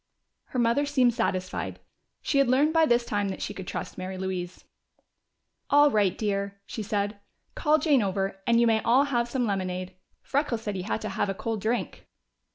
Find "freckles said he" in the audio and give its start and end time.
10.23-10.81